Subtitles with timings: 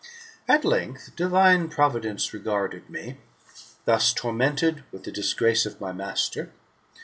[0.47, 3.17] At length divine provi dence regarded me,
[3.85, 6.51] thus tormented with the disgrace of my master.